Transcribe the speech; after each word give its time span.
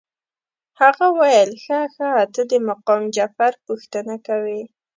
هغه 0.79 1.05
ویل 1.19 1.51
ښه 1.63 1.79
ښه 1.95 2.09
ته 2.33 2.41
د 2.51 2.53
مقام 2.69 3.01
جعفر 3.15 3.53
پوښتنه 3.65 4.15
کوې. 4.27 4.61